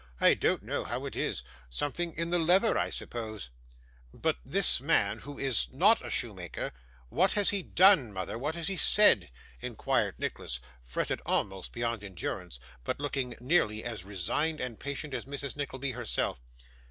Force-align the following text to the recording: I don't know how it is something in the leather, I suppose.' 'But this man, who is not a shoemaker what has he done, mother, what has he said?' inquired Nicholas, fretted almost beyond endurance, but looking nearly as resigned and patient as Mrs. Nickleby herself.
I 0.19 0.33
don't 0.33 0.63
know 0.63 0.83
how 0.83 1.05
it 1.05 1.15
is 1.15 1.43
something 1.69 2.13
in 2.13 2.31
the 2.31 2.39
leather, 2.39 2.75
I 2.75 2.89
suppose.' 2.89 3.51
'But 4.11 4.37
this 4.43 4.81
man, 4.81 5.19
who 5.19 5.37
is 5.37 5.67
not 5.71 6.03
a 6.03 6.09
shoemaker 6.09 6.71
what 7.09 7.33
has 7.33 7.51
he 7.51 7.61
done, 7.61 8.11
mother, 8.11 8.35
what 8.39 8.55
has 8.55 8.67
he 8.67 8.77
said?' 8.77 9.29
inquired 9.59 10.15
Nicholas, 10.17 10.59
fretted 10.83 11.21
almost 11.23 11.71
beyond 11.71 12.03
endurance, 12.03 12.59
but 12.83 12.99
looking 12.99 13.35
nearly 13.39 13.83
as 13.83 14.03
resigned 14.03 14.59
and 14.59 14.79
patient 14.79 15.13
as 15.13 15.25
Mrs. 15.25 15.55
Nickleby 15.55 15.91
herself. 15.91 16.41